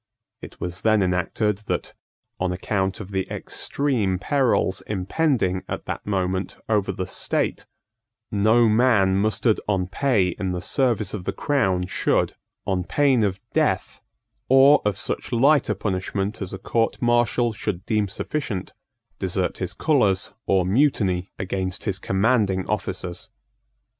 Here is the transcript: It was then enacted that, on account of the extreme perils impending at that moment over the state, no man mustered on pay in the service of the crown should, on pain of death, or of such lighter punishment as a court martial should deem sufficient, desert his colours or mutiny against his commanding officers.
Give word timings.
It 0.41 0.59
was 0.59 0.81
then 0.81 1.03
enacted 1.03 1.59
that, 1.67 1.93
on 2.39 2.51
account 2.51 2.99
of 2.99 3.11
the 3.11 3.29
extreme 3.29 4.17
perils 4.17 4.81
impending 4.87 5.63
at 5.67 5.85
that 5.85 6.07
moment 6.07 6.57
over 6.67 6.91
the 6.91 7.05
state, 7.05 7.67
no 8.31 8.67
man 8.67 9.17
mustered 9.17 9.59
on 9.67 9.85
pay 9.85 10.29
in 10.29 10.53
the 10.53 10.59
service 10.61 11.13
of 11.13 11.25
the 11.25 11.31
crown 11.31 11.85
should, 11.85 12.33
on 12.65 12.83
pain 12.83 13.21
of 13.23 13.39
death, 13.53 14.01
or 14.49 14.81
of 14.85 14.97
such 14.97 15.31
lighter 15.31 15.75
punishment 15.75 16.41
as 16.41 16.51
a 16.51 16.57
court 16.57 16.99
martial 16.99 17.53
should 17.53 17.85
deem 17.85 18.07
sufficient, 18.07 18.73
desert 19.19 19.59
his 19.59 19.75
colours 19.75 20.33
or 20.47 20.65
mutiny 20.65 21.29
against 21.37 21.83
his 21.83 21.99
commanding 21.99 22.65
officers. 22.65 23.29